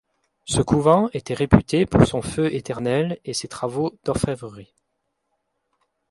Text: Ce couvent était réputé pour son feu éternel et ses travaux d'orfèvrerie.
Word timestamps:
Ce 0.45 0.63
couvent 0.63 1.09
était 1.13 1.35
réputé 1.35 1.85
pour 1.85 2.07
son 2.07 2.23
feu 2.23 2.51
éternel 2.51 3.19
et 3.23 3.35
ses 3.35 3.47
travaux 3.47 3.93
d'orfèvrerie. 4.03 4.73